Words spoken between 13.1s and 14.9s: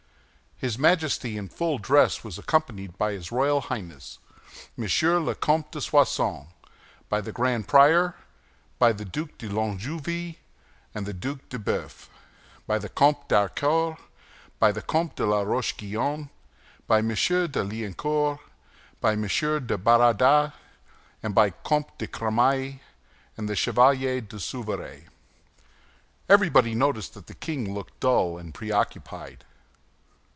d'Harcourt, by the